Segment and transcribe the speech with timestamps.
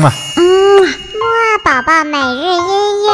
[0.00, 0.10] 嘛。
[0.36, 0.42] 嗯，
[0.82, 3.10] 木二宝宝每日音乐。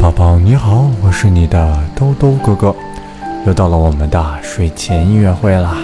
[0.00, 2.76] 宝宝你好，我是你的兜兜哥哥，
[3.46, 5.78] 又到了我们的睡前音乐会啦。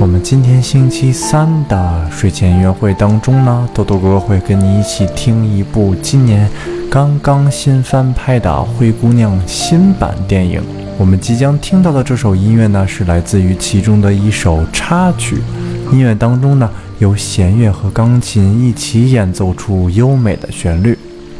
[0.00, 6.48] 我们今天星期三的睡前音乐会当中呢，豆豆哥哥会跟你一起听一部今年
[6.88, 10.62] 刚刚新翻拍的《灰姑娘》新版电影。
[10.96, 15.42] 我们即将听到的这首音乐呢，是来自于其中的一首插曲。
[15.90, 20.96] 音乐当中呢，由弦乐和钢琴一起演奏出优美的旋律。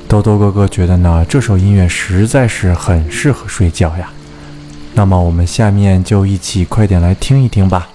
[0.09, 4.11] 豆豆哥哥觉得呢，这首音乐实在是很适合睡觉呀。
[4.95, 7.89] 那么我们下面就一起快点来听一听吧。